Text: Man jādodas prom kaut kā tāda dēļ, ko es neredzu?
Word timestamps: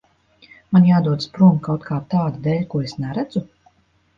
Man 0.77 0.87
jādodas 0.87 1.29
prom 1.35 1.59
kaut 1.67 1.85
kā 1.91 1.99
tāda 2.15 2.43
dēļ, 2.49 2.67
ko 2.73 2.83
es 2.89 2.99
neredzu? 3.05 3.45